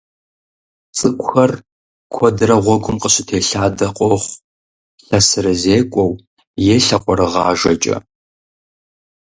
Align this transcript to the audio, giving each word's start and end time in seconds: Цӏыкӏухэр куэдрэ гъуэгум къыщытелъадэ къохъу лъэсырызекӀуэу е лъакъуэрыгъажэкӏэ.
Цӏыкӏухэр 0.97 1.51
куэдрэ 2.13 2.55
гъуэгум 2.63 2.97
къыщытелъадэ 3.01 3.87
къохъу 3.97 4.29
лъэсырызекӀуэу 5.07 6.11
е 6.73 6.75
лъакъуэрыгъажэкӏэ. 6.85 7.97